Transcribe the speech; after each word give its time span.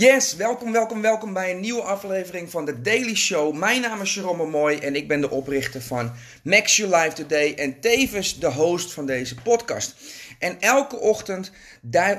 Yes, 0.00 0.36
welkom, 0.36 0.72
welkom, 0.72 1.00
welkom 1.02 1.32
bij 1.32 1.50
een 1.50 1.60
nieuwe 1.60 1.82
aflevering 1.82 2.50
van 2.50 2.64
de 2.64 2.80
Daily 2.80 3.14
Show. 3.14 3.54
Mijn 3.54 3.80
naam 3.80 4.00
is 4.00 4.14
Jerome 4.14 4.46
Mooi 4.46 4.78
en 4.78 4.96
ik 4.96 5.08
ben 5.08 5.20
de 5.20 5.30
oprichter 5.30 5.82
van 5.82 6.12
Max 6.42 6.76
Your 6.76 6.96
Life 6.96 7.14
Today 7.14 7.54
en 7.54 7.80
tevens 7.80 8.38
de 8.38 8.52
host 8.52 8.92
van 8.92 9.06
deze 9.06 9.34
podcast. 9.34 9.94
En 10.38 10.60
elke 10.60 10.98
ochtend 10.98 11.52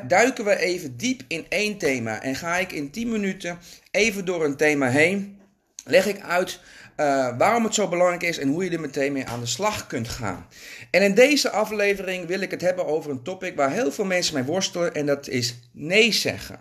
duiken 0.08 0.46
we 0.46 0.58
even 0.58 0.98
diep 0.98 1.22
in 1.28 1.46
één 1.50 1.78
thema 1.78 2.22
en 2.22 2.36
ga 2.36 2.58
ik 2.58 2.72
in 2.72 2.92
10 2.92 3.12
minuten 3.12 3.60
even 3.92 4.26
door 4.26 4.46
een 4.46 4.58
thema 4.58 4.88
heen. 4.88 5.40
Leg 5.84 6.06
ik 6.06 6.22
uit 6.22 6.60
uh, 6.98 7.38
waarom 7.38 7.64
het 7.64 7.76
zo 7.76 7.88
belangrijk 7.88 8.24
is 8.24 8.38
en 8.38 8.50
hoe 8.50 8.64
je 8.64 8.70
er 8.70 8.80
meteen 8.80 9.14
mee 9.14 9.26
aan 9.26 9.40
de 9.40 9.46
slag 9.46 9.88
kunt 9.88 10.10
gaan. 10.10 10.48
En 10.92 11.02
in 11.02 11.14
deze 11.14 11.50
aflevering 11.50 12.28
wil 12.28 12.42
ik 12.42 12.52
het 12.52 12.62
hebben 12.62 12.86
over 12.86 13.12
een 13.12 13.24
topic 13.24 13.56
waar 13.56 13.72
heel 13.72 13.92
veel 13.92 14.06
mensen 14.06 14.34
mee 14.34 14.44
worstelen 14.44 14.94
en 14.94 15.06
dat 15.06 15.28
is 15.28 15.56
nee 15.72 16.12
zeggen. 16.12 16.60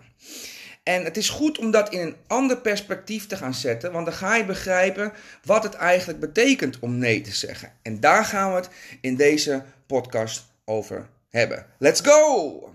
En 0.91 1.03
het 1.03 1.17
is 1.17 1.29
goed 1.29 1.57
om 1.57 1.71
dat 1.71 1.89
in 1.89 1.99
een 1.99 2.15
ander 2.27 2.57
perspectief 2.57 3.27
te 3.27 3.37
gaan 3.37 3.53
zetten, 3.53 3.91
want 3.91 4.05
dan 4.05 4.15
ga 4.15 4.35
je 4.35 4.45
begrijpen 4.45 5.13
wat 5.43 5.63
het 5.63 5.73
eigenlijk 5.73 6.19
betekent 6.19 6.79
om 6.79 6.97
nee 6.97 7.21
te 7.21 7.35
zeggen. 7.35 7.71
En 7.81 7.99
daar 7.99 8.25
gaan 8.25 8.49
we 8.49 8.55
het 8.55 8.69
in 9.01 9.15
deze 9.15 9.63
podcast 9.85 10.45
over 10.65 11.07
hebben. 11.29 11.65
Let's 11.77 12.01
go! 12.01 12.73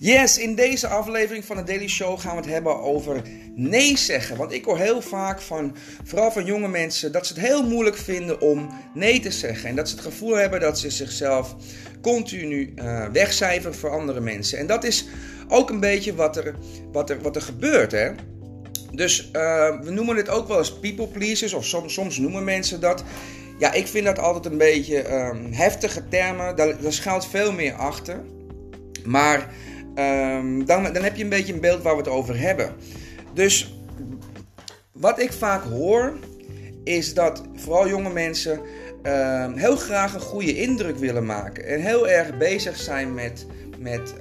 Yes, 0.00 0.38
in 0.38 0.54
deze 0.54 0.88
aflevering 0.88 1.44
van 1.44 1.56
de 1.56 1.62
Daily 1.62 1.88
Show 1.88 2.20
gaan 2.20 2.36
we 2.36 2.42
het 2.42 2.50
hebben 2.50 2.80
over 2.80 3.22
nee 3.54 3.96
zeggen. 3.96 4.36
Want 4.36 4.52
ik 4.52 4.64
hoor 4.64 4.78
heel 4.78 5.02
vaak 5.02 5.40
van, 5.40 5.76
vooral 6.04 6.30
van 6.30 6.44
jonge 6.44 6.68
mensen, 6.68 7.12
dat 7.12 7.26
ze 7.26 7.32
het 7.32 7.42
heel 7.42 7.62
moeilijk 7.68 7.96
vinden 7.96 8.40
om 8.40 8.68
nee 8.94 9.20
te 9.20 9.30
zeggen. 9.30 9.68
En 9.68 9.76
dat 9.76 9.88
ze 9.88 9.94
het 9.94 10.04
gevoel 10.04 10.34
hebben 10.34 10.60
dat 10.60 10.78
ze 10.78 10.90
zichzelf 10.90 11.56
continu 12.00 12.72
uh, 12.76 13.06
wegcijferen 13.12 13.74
voor 13.74 13.90
andere 13.90 14.20
mensen. 14.20 14.58
En 14.58 14.66
dat 14.66 14.84
is 14.84 15.06
ook 15.48 15.70
een 15.70 15.80
beetje 15.80 16.14
wat 16.14 16.36
er, 16.36 16.54
wat 16.92 17.10
er, 17.10 17.20
wat 17.20 17.36
er 17.36 17.42
gebeurt, 17.42 17.92
hè. 17.92 18.10
Dus 18.92 19.30
uh, 19.32 19.80
we 19.80 19.90
noemen 19.90 20.16
het 20.16 20.28
ook 20.28 20.48
wel 20.48 20.58
eens 20.58 20.78
people 20.78 21.06
pleasers, 21.06 21.52
of 21.52 21.64
soms, 21.64 21.92
soms 21.92 22.18
noemen 22.18 22.44
mensen 22.44 22.80
dat. 22.80 23.04
Ja, 23.58 23.72
ik 23.72 23.86
vind 23.86 24.04
dat 24.04 24.18
altijd 24.18 24.46
een 24.46 24.58
beetje 24.58 25.12
um, 25.12 25.52
heftige 25.52 26.08
termen. 26.08 26.56
Daar, 26.56 26.80
daar 26.80 26.92
schuilt 26.92 27.26
veel 27.26 27.52
meer 27.52 27.72
achter. 27.72 28.24
Maar 29.04 29.52
um, 29.98 30.64
dan, 30.64 30.92
dan 30.92 31.02
heb 31.02 31.16
je 31.16 31.22
een 31.22 31.28
beetje 31.28 31.52
een 31.52 31.60
beeld 31.60 31.82
waar 31.82 31.92
we 31.96 32.02
het 32.02 32.10
over 32.10 32.40
hebben. 32.40 32.72
Dus 33.34 33.74
wat 34.92 35.20
ik 35.20 35.32
vaak 35.32 35.62
hoor, 35.62 36.12
is 36.84 37.14
dat 37.14 37.42
vooral 37.54 37.88
jonge 37.88 38.12
mensen 38.12 38.60
uh, 39.02 39.52
heel 39.54 39.76
graag 39.76 40.14
een 40.14 40.20
goede 40.20 40.56
indruk 40.56 40.96
willen 40.96 41.26
maken. 41.26 41.66
En 41.66 41.80
heel 41.80 42.08
erg 42.08 42.36
bezig 42.36 42.76
zijn 42.76 43.14
met, 43.14 43.46
met, 43.78 44.14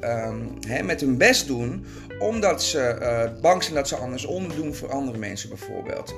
hè, 0.68 0.84
met 0.84 1.02
hun 1.02 1.18
best 1.18 1.48
doen 1.48 1.86
omdat 2.20 2.64
ze 2.64 2.98
uh, 3.02 3.42
bang 3.42 3.64
zijn 3.64 3.76
dat 3.76 3.88
ze 3.88 3.96
anders 3.96 4.26
onderdoen 4.26 4.76
voor 4.76 4.90
andere 4.90 5.18
mensen 5.18 5.50
bijvoorbeeld. 5.50 6.16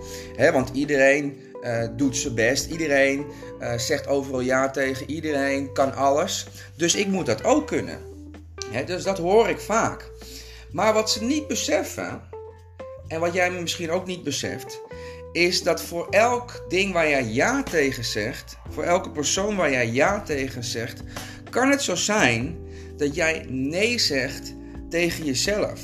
Want 0.51 0.69
iedereen 0.73 1.39
uh, 1.61 1.87
doet 1.95 2.17
zijn 2.17 2.35
best, 2.35 2.71
iedereen 2.71 3.25
uh, 3.61 3.73
zegt 3.77 4.07
overal 4.07 4.39
ja 4.39 4.69
tegen, 4.69 5.09
iedereen 5.09 5.73
kan 5.73 5.95
alles. 5.95 6.47
Dus 6.75 6.95
ik 6.95 7.07
moet 7.07 7.25
dat 7.25 7.43
ook 7.43 7.67
kunnen. 7.67 8.08
Dus 8.85 9.03
dat 9.03 9.17
hoor 9.17 9.49
ik 9.49 9.59
vaak. 9.59 10.11
Maar 10.71 10.93
wat 10.93 11.11
ze 11.11 11.23
niet 11.23 11.47
beseffen, 11.47 12.21
en 13.07 13.19
wat 13.19 13.33
jij 13.33 13.51
misschien 13.51 13.91
ook 13.91 14.05
niet 14.05 14.23
beseft, 14.23 14.81
is 15.31 15.63
dat 15.63 15.81
voor 15.81 16.07
elk 16.09 16.65
ding 16.67 16.93
waar 16.93 17.09
jij 17.09 17.23
ja 17.23 17.63
tegen 17.63 18.05
zegt, 18.05 18.57
voor 18.69 18.83
elke 18.83 19.11
persoon 19.11 19.55
waar 19.55 19.71
jij 19.71 19.87
ja 19.87 20.21
tegen 20.21 20.63
zegt, 20.63 21.01
kan 21.49 21.69
het 21.69 21.81
zo 21.81 21.95
zijn 21.95 22.57
dat 22.97 23.15
jij 23.15 23.45
nee 23.49 23.99
zegt 23.99 24.53
tegen 24.89 25.25
jezelf. 25.25 25.81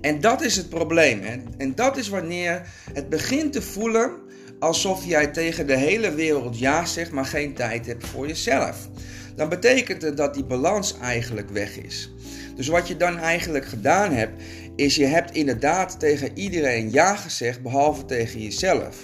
En 0.00 0.20
dat 0.20 0.42
is 0.42 0.56
het 0.56 0.68
probleem. 0.68 1.22
En 1.58 1.74
dat 1.74 1.96
is 1.96 2.08
wanneer 2.08 2.66
het 2.92 3.08
begint 3.08 3.52
te 3.52 3.62
voelen 3.62 4.25
alsof 4.58 5.04
jij 5.04 5.26
tegen 5.26 5.66
de 5.66 5.76
hele 5.76 6.14
wereld 6.14 6.58
ja 6.58 6.84
zegt, 6.84 7.10
maar 7.10 7.24
geen 7.24 7.54
tijd 7.54 7.86
hebt 7.86 8.06
voor 8.06 8.26
jezelf. 8.26 8.88
Dan 9.36 9.48
betekent 9.48 10.02
het 10.02 10.16
dat 10.16 10.34
die 10.34 10.44
balans 10.44 10.98
eigenlijk 10.98 11.50
weg 11.50 11.78
is. 11.78 12.12
Dus 12.54 12.68
wat 12.68 12.88
je 12.88 12.96
dan 12.96 13.18
eigenlijk 13.18 13.66
gedaan 13.66 14.12
hebt, 14.12 14.42
is 14.76 14.96
je 14.96 15.04
hebt 15.04 15.34
inderdaad 15.34 16.00
tegen 16.00 16.30
iedereen 16.34 16.92
ja 16.92 17.16
gezegd, 17.16 17.62
behalve 17.62 18.04
tegen 18.04 18.42
jezelf. 18.42 18.96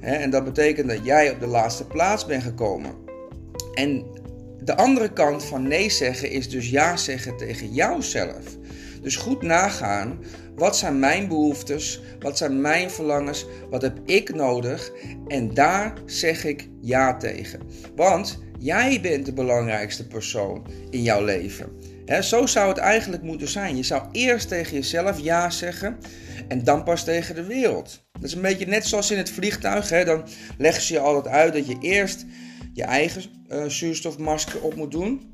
En 0.00 0.30
dat 0.30 0.44
betekent 0.44 0.88
dat 0.88 1.04
jij 1.04 1.30
op 1.30 1.40
de 1.40 1.46
laatste 1.46 1.86
plaats 1.86 2.26
bent 2.26 2.42
gekomen. 2.42 2.94
En 3.74 4.04
de 4.60 4.76
andere 4.76 5.12
kant 5.12 5.44
van 5.44 5.68
nee 5.68 5.90
zeggen 5.90 6.30
is 6.30 6.48
dus 6.48 6.70
ja 6.70 6.96
zeggen 6.96 7.36
tegen 7.36 7.72
jouzelf. 7.72 8.56
Dus 9.02 9.16
goed 9.16 9.42
nagaan, 9.42 10.18
wat 10.56 10.76
zijn 10.76 10.98
mijn 10.98 11.28
behoeftes, 11.28 12.00
wat 12.20 12.38
zijn 12.38 12.60
mijn 12.60 12.90
verlangens, 12.90 13.46
wat 13.70 13.82
heb 13.82 13.98
ik 14.04 14.34
nodig 14.34 14.92
en 15.26 15.54
daar 15.54 15.94
zeg 16.06 16.44
ik 16.44 16.68
ja 16.80 17.16
tegen. 17.16 17.60
Want 17.96 18.42
jij 18.58 19.00
bent 19.00 19.26
de 19.26 19.32
belangrijkste 19.32 20.06
persoon 20.06 20.66
in 20.90 21.02
jouw 21.02 21.24
leven 21.24 21.92
zo 22.20 22.46
zou 22.46 22.68
het 22.68 22.78
eigenlijk 22.78 23.22
moeten 23.22 23.48
zijn. 23.48 23.76
Je 23.76 23.82
zou 23.82 24.02
eerst 24.12 24.48
tegen 24.48 24.74
jezelf 24.74 25.20
ja 25.20 25.50
zeggen 25.50 25.98
en 26.48 26.64
dan 26.64 26.84
pas 26.84 27.04
tegen 27.04 27.34
de 27.34 27.44
wereld. 27.44 28.04
Dat 28.12 28.22
is 28.22 28.34
een 28.34 28.42
beetje 28.42 28.66
net 28.66 28.86
zoals 28.86 29.10
in 29.10 29.18
het 29.18 29.30
vliegtuig. 29.30 30.04
Dan 30.04 30.24
leggen 30.58 30.82
ze 30.82 30.92
je 30.92 30.98
altijd 30.98 31.34
uit 31.34 31.52
dat 31.52 31.66
je 31.66 31.76
eerst 31.80 32.24
je 32.72 32.84
eigen 32.84 33.22
uh, 33.48 33.64
zuurstofmasker 33.64 34.60
op 34.60 34.74
moet 34.74 34.90
doen. 34.90 35.32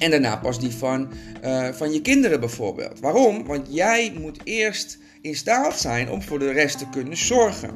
En 0.00 0.10
daarna 0.10 0.36
pas 0.36 0.60
die 0.60 0.70
van, 0.70 1.12
uh, 1.44 1.68
van 1.68 1.92
je 1.92 2.00
kinderen 2.00 2.40
bijvoorbeeld. 2.40 3.00
Waarom? 3.00 3.46
Want 3.46 3.66
jij 3.70 4.12
moet 4.20 4.40
eerst 4.44 4.98
in 5.20 5.34
staat 5.34 5.80
zijn 5.80 6.10
om 6.10 6.22
voor 6.22 6.38
de 6.38 6.52
rest 6.52 6.78
te 6.78 6.88
kunnen 6.90 7.16
zorgen. 7.16 7.70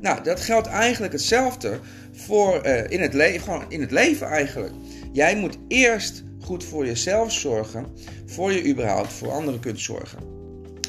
Nou, 0.00 0.22
dat 0.22 0.40
geldt 0.40 0.66
eigenlijk 0.66 1.12
hetzelfde 1.12 1.78
voor 2.12 2.66
uh, 2.66 2.90
in, 2.90 3.00
het 3.00 3.14
leven, 3.14 3.40
gewoon 3.40 3.64
in 3.68 3.80
het 3.80 3.90
leven 3.90 4.26
eigenlijk. 4.26 4.72
Jij 5.12 5.36
moet 5.36 5.58
eerst 5.68 6.22
goed 6.40 6.64
voor 6.64 6.86
jezelf 6.86 7.32
zorgen, 7.32 7.86
voor 8.26 8.52
je 8.52 8.66
überhaupt 8.66 9.12
voor 9.12 9.30
anderen 9.30 9.60
kunt 9.60 9.80
zorgen. 9.80 10.18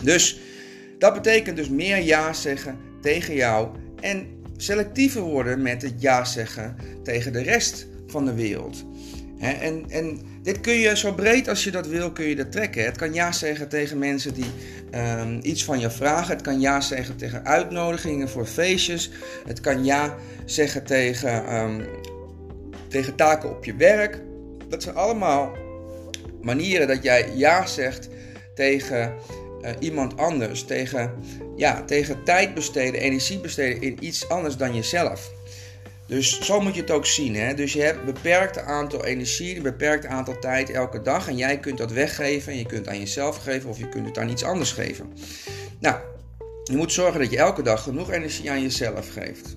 Dus 0.01 0.39
dat 0.99 1.13
betekent 1.13 1.57
dus 1.57 1.69
meer 1.69 2.01
ja 2.01 2.33
zeggen 2.33 2.77
tegen 3.01 3.35
jou 3.35 3.69
en 3.99 4.27
selectiever 4.57 5.21
worden 5.21 5.61
met 5.61 5.81
het 5.81 6.01
ja 6.01 6.25
zeggen 6.25 6.75
tegen 7.03 7.33
de 7.33 7.41
rest 7.41 7.87
van 8.07 8.25
de 8.25 8.33
wereld. 8.33 8.85
En, 9.39 9.85
en 9.89 10.19
dit 10.41 10.61
kun 10.61 10.73
je 10.73 10.97
zo 10.97 11.13
breed 11.13 11.47
als 11.47 11.63
je 11.63 11.71
dat 11.71 11.87
wil, 11.87 12.11
kun 12.11 12.25
je 12.25 12.35
dat 12.35 12.51
trekken. 12.51 12.83
Het 12.85 12.97
kan 12.97 13.13
ja 13.13 13.31
zeggen 13.31 13.69
tegen 13.69 13.97
mensen 13.97 14.33
die 14.33 14.51
um, 14.95 15.39
iets 15.41 15.63
van 15.63 15.79
je 15.79 15.89
vragen. 15.89 16.33
Het 16.33 16.43
kan 16.43 16.59
ja 16.59 16.81
zeggen 16.81 17.15
tegen 17.15 17.45
uitnodigingen 17.45 18.29
voor 18.29 18.45
feestjes. 18.45 19.09
Het 19.47 19.61
kan 19.61 19.85
ja 19.85 20.15
zeggen 20.45 20.83
tegen, 20.83 21.55
um, 21.55 21.85
tegen 22.87 23.15
taken 23.15 23.49
op 23.49 23.65
je 23.65 23.75
werk 23.75 24.21
dat 24.73 24.83
zijn 24.83 24.95
allemaal 24.95 25.51
manieren 26.41 26.87
dat 26.87 27.03
jij 27.03 27.29
ja 27.35 27.65
zegt 27.65 28.09
tegen 28.55 29.13
uh, 29.61 29.69
iemand 29.79 30.17
anders. 30.17 30.63
Tegen, 30.63 31.11
ja, 31.55 31.83
tegen 31.83 32.23
tijd 32.23 32.53
besteden, 32.53 33.01
energie 33.01 33.39
besteden 33.39 33.81
in 33.81 33.97
iets 33.99 34.29
anders 34.29 34.57
dan 34.57 34.75
jezelf. 34.75 35.31
Dus 36.07 36.41
zo 36.41 36.59
moet 36.59 36.75
je 36.75 36.81
het 36.81 36.91
ook 36.91 37.05
zien. 37.05 37.35
Hè? 37.35 37.53
Dus 37.53 37.73
je 37.73 37.81
hebt 37.81 37.99
een 37.99 38.13
beperkt 38.13 38.57
aantal 38.57 39.05
energie, 39.05 39.55
een 39.55 39.61
beperkt 39.61 40.05
aantal 40.05 40.39
tijd 40.39 40.69
elke 40.69 41.01
dag. 41.01 41.27
En 41.27 41.37
jij 41.37 41.59
kunt 41.59 41.77
dat 41.77 41.91
weggeven 41.91 42.51
en 42.51 42.57
je 42.57 42.65
kunt 42.65 42.87
aan 42.87 42.99
jezelf 42.99 43.37
geven 43.37 43.69
of 43.69 43.77
je 43.77 43.89
kunt 43.89 44.05
het 44.05 44.17
aan 44.17 44.29
iets 44.29 44.43
anders 44.43 44.71
geven. 44.71 45.13
Nou, 45.79 45.95
je 46.63 46.75
moet 46.75 46.91
zorgen 46.91 47.19
dat 47.19 47.31
je 47.31 47.37
elke 47.37 47.61
dag 47.61 47.83
genoeg 47.83 48.11
energie 48.11 48.51
aan 48.51 48.61
jezelf 48.61 49.09
geeft. 49.09 49.55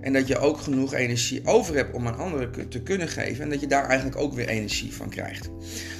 En 0.00 0.12
dat 0.12 0.26
je 0.26 0.38
ook 0.38 0.60
genoeg 0.60 0.94
energie 0.94 1.46
over 1.46 1.74
hebt 1.74 1.94
om 1.94 2.06
aan 2.06 2.18
anderen 2.18 2.68
te 2.68 2.82
kunnen 2.82 3.08
geven. 3.08 3.44
En 3.44 3.50
dat 3.50 3.60
je 3.60 3.66
daar 3.66 3.88
eigenlijk 3.88 4.18
ook 4.18 4.34
weer 4.34 4.48
energie 4.48 4.94
van 4.94 5.08
krijgt. 5.08 5.48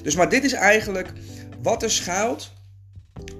Dus 0.02 0.16
maar 0.16 0.28
dit 0.28 0.44
is 0.44 0.52
eigenlijk 0.52 1.12
wat 1.62 1.82
er 1.82 1.90
schuilt 1.90 2.52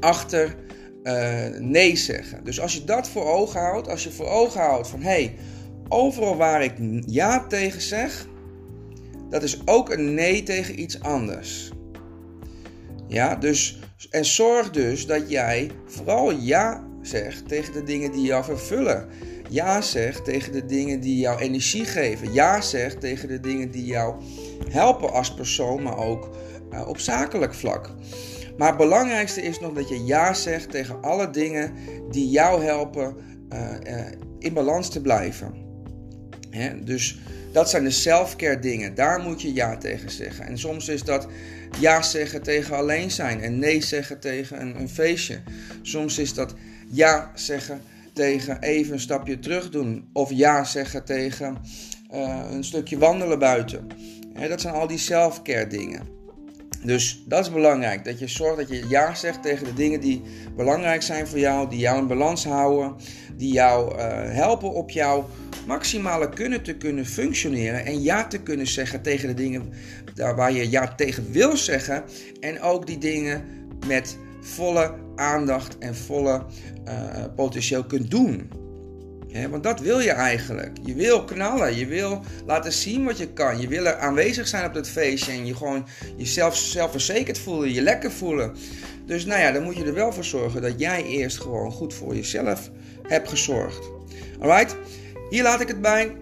achter 0.00 0.56
uh, 1.02 1.46
nee 1.58 1.96
zeggen. 1.96 2.44
Dus 2.44 2.60
als 2.60 2.75
je 2.75 2.84
dat 2.84 3.08
voor 3.08 3.25
ogen 3.25 3.60
houdt, 3.60 3.88
als 3.88 4.04
je 4.04 4.10
voor 4.10 4.28
ogen 4.28 4.60
houdt 4.60 4.88
van 4.88 5.02
hé, 5.02 5.08
hey, 5.08 5.36
overal 5.90 6.37
waar 6.37 6.62
ik 6.62 6.72
ja 7.06 7.46
tegen 7.46 7.81
zeg, 7.81 8.26
dat 9.31 9.42
is 9.42 9.66
ook 9.66 9.90
een 9.90 10.14
nee 10.14 10.42
tegen 10.42 10.81
iets 10.81 11.02
anders. 11.02 11.70
Ja, 13.08 13.37
dus 13.37 13.78
en 14.10 14.25
zorg 14.25 14.70
dus 14.70 15.06
dat 15.06 15.31
jij 15.31 15.70
vooral 15.87 16.31
ja 16.31 16.84
zegt 17.02 17.48
tegen 17.48 17.72
de 17.72 17.82
dingen 17.82 18.12
die 18.12 18.22
jou 18.22 18.44
vervullen. 18.44 19.08
Ja 19.48 19.81
zeg 19.81 20.20
tegen 20.20 20.52
de 20.52 20.66
dingen 20.66 21.00
die 21.00 21.19
jou 21.19 21.40
energie 21.40 21.84
geven. 21.84 22.32
Ja 22.32 22.60
zeg 22.60 22.94
tegen 22.94 23.28
de 23.28 23.40
dingen 23.40 23.70
die 23.70 23.84
jou 23.84 24.22
helpen 24.69 25.12
als 25.12 25.34
persoon, 25.34 25.82
maar 25.82 25.98
ook 25.98 26.31
uh, 26.72 26.88
op 26.88 26.98
zakelijk 26.98 27.54
vlak. 27.54 27.90
Maar 28.56 28.69
het 28.69 28.76
belangrijkste 28.76 29.42
is 29.42 29.60
nog 29.60 29.72
dat 29.72 29.88
je 29.88 30.04
ja 30.04 30.34
zegt 30.34 30.70
tegen 30.70 31.02
alle 31.02 31.31
dingen 31.31 31.75
die 32.10 32.28
jou 32.28 32.64
helpen 32.64 33.16
uh, 33.52 33.70
uh, 33.87 34.06
in 34.38 34.54
balans 34.54 34.88
te 34.88 35.00
blijven. 35.00 35.69
Dus 36.85 37.19
Dat 37.52 37.70
zijn 37.70 37.85
de 37.85 37.91
self-care 37.91 38.58
dingen. 38.58 38.94
Daar 38.94 39.20
moet 39.20 39.43
je 39.43 39.52
ja 39.52 39.76
tegen 39.76 40.11
zeggen. 40.11 40.47
En 40.47 40.58
soms 40.58 40.88
is 40.88 41.02
dat 41.02 41.26
ja 41.79 42.02
zeggen 42.02 42.43
tegen 42.43 42.76
alleen 42.76 43.11
zijn 43.11 43.41
en 43.41 43.58
nee 43.58 43.81
zeggen 43.81 44.20
tegen 44.20 44.61
een, 44.61 44.81
een 44.81 44.88
feestje. 44.88 45.41
Soms 45.82 46.19
is 46.19 46.35
dat 46.35 46.55
ja 46.91 47.31
zeggen 47.35 47.81
tegen 48.12 48.61
even 48.61 48.93
een 48.93 49.00
stapje 49.00 49.38
terug 49.38 49.70
doen. 49.70 50.08
Of 50.12 50.31
ja 50.32 50.64
zeggen 50.64 51.05
tegen 51.05 51.58
uh, 52.12 52.41
een 52.50 52.64
stukje 52.64 52.99
wandelen 52.99 53.38
buiten. 53.38 53.87
dat 54.49 54.61
zijn 54.61 54.75
al 54.75 54.87
die 54.87 54.99
self-care 54.99 55.67
dingen. 55.67 56.19
Dus 56.82 57.23
dat 57.26 57.44
is 57.44 57.52
belangrijk. 57.52 58.05
Dat 58.05 58.19
je 58.19 58.29
zorgt 58.29 58.56
dat 58.56 58.69
je 58.69 58.87
ja 58.88 59.14
zegt 59.14 59.43
tegen 59.43 59.64
de 59.64 59.75
dingen 59.75 60.00
die 60.00 60.23
belangrijk 60.56 61.02
zijn 61.02 61.26
voor 61.26 61.38
jou. 61.38 61.69
Die 61.69 61.79
jou 61.79 61.99
in 61.99 62.06
balans 62.06 62.44
houden. 62.44 62.97
Die 63.37 63.52
jou 63.52 63.97
uh, 63.97 64.02
helpen 64.32 64.73
op 64.73 64.91
jouw 64.91 65.29
maximale 65.70 66.28
kunnen 66.28 66.62
te 66.62 66.75
kunnen 66.75 67.06
functioneren. 67.06 67.84
En 67.84 68.02
ja 68.02 68.26
te 68.26 68.38
kunnen 68.43 68.67
zeggen 68.67 69.02
tegen 69.02 69.28
de 69.28 69.34
dingen 69.34 69.72
waar 70.14 70.52
je 70.52 70.70
ja 70.70 70.94
tegen 70.94 71.32
wil 71.32 71.56
zeggen. 71.56 72.05
En 72.40 72.61
ook 72.61 72.87
die 72.87 72.99
dingen 72.99 73.44
met 73.87 74.17
volle 74.40 74.94
aandacht 75.17 75.78
en 75.78 75.94
volle 75.94 76.44
uh, 76.88 77.25
potentieel 77.37 77.84
kunt 77.84 78.11
doen 78.11 78.50
want 79.50 79.62
dat 79.62 79.81
wil 79.81 80.00
je 80.00 80.11
eigenlijk. 80.11 80.78
Je 80.84 80.94
wil 80.94 81.25
knallen. 81.25 81.76
Je 81.76 81.87
wil 81.87 82.23
laten 82.46 82.73
zien 82.73 83.05
wat 83.05 83.19
je 83.19 83.32
kan. 83.32 83.61
Je 83.61 83.69
wil 83.69 83.87
er 83.87 83.96
aanwezig 83.96 84.49
zijn 84.49 84.66
op 84.66 84.75
dat 84.75 84.88
feestje. 84.88 85.32
En 85.32 85.46
je 85.46 85.55
gewoon 85.55 85.87
jezelf 86.16 86.56
zelfverzekerd 86.56 87.38
voelen. 87.38 87.73
Je 87.73 87.82
lekker 87.82 88.11
voelen. 88.11 88.56
Dus 89.06 89.25
nou 89.25 89.40
ja, 89.40 89.52
dan 89.52 89.62
moet 89.62 89.76
je 89.76 89.84
er 89.84 89.94
wel 89.94 90.12
voor 90.12 90.25
zorgen 90.25 90.62
dat 90.62 90.81
jij 90.81 91.05
eerst 91.05 91.40
gewoon 91.40 91.73
goed 91.73 91.94
voor 91.94 92.14
jezelf 92.14 92.70
hebt 93.08 93.28
gezorgd. 93.28 93.90
Alright? 94.40 94.76
Hier 95.30 95.42
laat 95.42 95.60
ik 95.60 95.68
het 95.68 95.80
bij. 95.80 96.16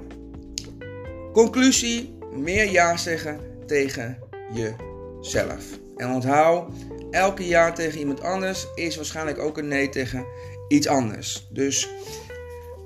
Conclusie: 1.33 2.19
meer 2.33 2.71
ja 2.71 2.97
zeggen 2.97 3.41
tegen 3.67 4.19
jezelf. 4.53 5.65
En 5.97 6.11
onthoud, 6.11 6.71
elke 7.11 7.47
ja 7.47 7.73
tegen 7.73 7.99
iemand 7.99 8.21
anders 8.21 8.67
is 8.75 8.97
waarschijnlijk 8.97 9.39
ook 9.39 9.59
een 9.59 9.69
nee 9.69 9.89
tegen 9.89 10.25
iets 10.69 10.87
anders. 10.87 11.49
Dus 11.51 11.89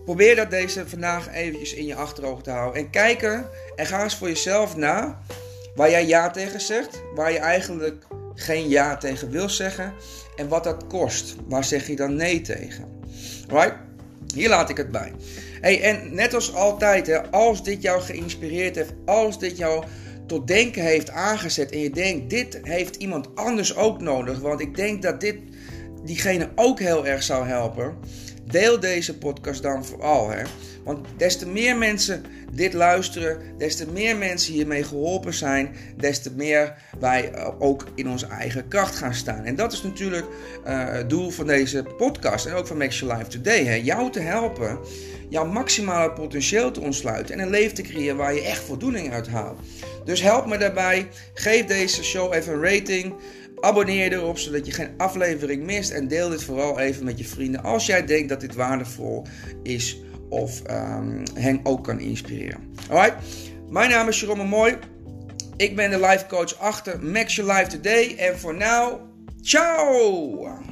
Probeer 0.04 0.36
dat 0.36 0.50
deze 0.50 0.88
vandaag 0.88 1.32
eventjes 1.32 1.74
in 1.74 1.86
je 1.86 1.94
achterhoofd 1.94 2.44
te 2.44 2.50
houden. 2.50 2.82
En 2.82 2.90
kijken 2.90 3.48
en 3.76 3.86
ga 3.86 4.02
eens 4.02 4.16
voor 4.16 4.28
jezelf 4.28 4.76
na 4.76 5.22
waar 5.74 5.90
jij 5.90 6.06
ja 6.06 6.30
tegen 6.30 6.60
zegt. 6.60 7.02
Waar 7.14 7.32
je 7.32 7.38
eigenlijk 7.38 8.06
geen 8.34 8.68
ja 8.68 8.96
tegen 8.96 9.30
wil 9.30 9.48
zeggen. 9.48 9.94
En 10.36 10.48
wat 10.48 10.64
dat 10.64 10.86
kost. 10.86 11.34
Waar 11.48 11.64
zeg 11.64 11.86
je 11.86 11.96
dan 11.96 12.14
nee 12.14 12.40
tegen? 12.40 13.00
Right? 13.48 13.74
Hier 14.34 14.48
laat 14.48 14.70
ik 14.70 14.76
het 14.76 14.90
bij. 14.90 15.12
Hey, 15.62 15.82
en 15.82 16.14
net 16.14 16.34
als 16.34 16.54
altijd, 16.54 17.06
hè, 17.06 17.30
als 17.30 17.64
dit 17.64 17.82
jou 17.82 18.00
geïnspireerd 18.00 18.76
heeft, 18.76 18.92
als 19.04 19.38
dit 19.38 19.56
jou 19.56 19.84
tot 20.26 20.46
denken 20.46 20.82
heeft 20.82 21.10
aangezet 21.10 21.70
en 21.70 21.78
je 21.78 21.90
denkt, 21.90 22.30
dit 22.30 22.60
heeft 22.62 22.96
iemand 22.96 23.34
anders 23.34 23.76
ook 23.76 24.00
nodig, 24.00 24.40
want 24.40 24.60
ik 24.60 24.76
denk 24.76 25.02
dat 25.02 25.20
dit 25.20 25.36
diegene 26.04 26.48
ook 26.54 26.78
heel 26.78 27.06
erg 27.06 27.22
zou 27.22 27.46
helpen 27.46 27.96
Deel 28.52 28.80
deze 28.80 29.18
podcast 29.18 29.62
dan 29.62 29.84
vooral. 29.84 30.30
Hè? 30.30 30.42
Want 30.84 31.06
des 31.16 31.38
te 31.38 31.46
meer 31.46 31.76
mensen 31.76 32.24
dit 32.52 32.72
luisteren, 32.72 33.38
des 33.58 33.76
te 33.76 33.86
meer 33.86 34.16
mensen 34.16 34.52
hiermee 34.52 34.82
geholpen 34.82 35.34
zijn, 35.34 35.76
des 35.96 36.22
te 36.22 36.30
meer 36.36 36.74
wij 36.98 37.30
eh, 37.30 37.48
ook 37.58 37.86
in 37.94 38.08
onze 38.08 38.26
eigen 38.26 38.68
kracht 38.68 38.96
gaan 38.96 39.14
staan. 39.14 39.44
En 39.44 39.56
dat 39.56 39.72
is 39.72 39.82
natuurlijk 39.82 40.26
uh, 40.66 40.92
het 40.92 41.10
doel 41.10 41.30
van 41.30 41.46
deze 41.46 41.84
podcast 41.96 42.46
en 42.46 42.54
ook 42.54 42.66
van 42.66 42.76
Make 42.76 42.94
Your 42.94 43.16
Life 43.16 43.30
Today. 43.30 43.64
Hè? 43.64 43.74
Jou 43.74 44.10
te 44.10 44.20
helpen, 44.20 44.78
jouw 45.28 45.46
maximale 45.46 46.12
potentieel 46.12 46.70
te 46.70 46.80
ontsluiten 46.80 47.34
en 47.34 47.40
een 47.40 47.50
leven 47.50 47.74
te 47.74 47.82
creëren 47.82 48.16
waar 48.16 48.34
je 48.34 48.42
echt 48.42 48.62
voldoening 48.62 49.12
uit 49.12 49.28
haalt. 49.28 49.58
Dus 50.04 50.22
help 50.22 50.46
me 50.46 50.58
daarbij. 50.58 51.08
Geef 51.34 51.64
deze 51.64 52.04
show 52.04 52.34
even 52.34 52.52
een 52.52 52.62
rating. 52.62 53.14
Abonneer 53.62 54.12
erop 54.12 54.38
zodat 54.38 54.66
je 54.66 54.72
geen 54.72 54.90
aflevering 54.96 55.64
mist. 55.64 55.90
En 55.90 56.08
deel 56.08 56.28
dit 56.28 56.44
vooral 56.44 56.78
even 56.78 57.04
met 57.04 57.18
je 57.18 57.24
vrienden 57.24 57.62
als 57.62 57.86
jij 57.86 58.06
denkt 58.06 58.28
dat 58.28 58.40
dit 58.40 58.54
waardevol 58.54 59.26
is 59.62 60.00
of 60.28 60.62
um, 60.70 61.22
hen 61.34 61.60
ook 61.62 61.84
kan 61.84 62.00
inspireren. 62.00 62.74
Alright, 62.90 63.14
mijn 63.70 63.90
naam 63.90 64.08
is 64.08 64.20
Jerome 64.20 64.44
Mooi. 64.44 64.76
Ik 65.56 65.76
ben 65.76 65.90
de 65.90 66.00
life 66.00 66.26
coach 66.26 66.58
achter 66.58 67.04
Max 67.04 67.34
Your 67.34 67.52
Life 67.52 67.70
Today. 67.70 68.14
En 68.18 68.38
voor 68.38 68.54
nu, 68.54 68.96
ciao! 69.40 70.71